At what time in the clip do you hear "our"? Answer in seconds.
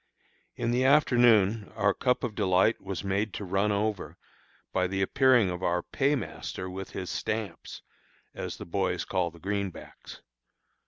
1.75-1.93, 5.61-5.83